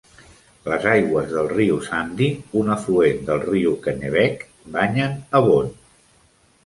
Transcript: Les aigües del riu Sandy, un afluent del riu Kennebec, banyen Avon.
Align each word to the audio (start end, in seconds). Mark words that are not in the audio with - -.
Les 0.71 0.85
aigües 0.91 1.27
del 1.33 1.49
riu 1.51 1.75
Sandy, 1.89 2.29
un 2.61 2.73
afluent 2.77 3.21
del 3.29 3.43
riu 3.47 3.77
Kennebec, 3.85 4.43
banyen 4.79 5.15
Avon. 5.43 5.71